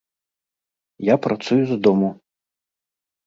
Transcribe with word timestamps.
Я 1.09 1.15
працую 1.27 1.59
з 1.71 1.77
дому. 1.87 2.09